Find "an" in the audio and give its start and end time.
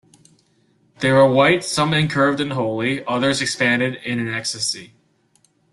4.17-4.33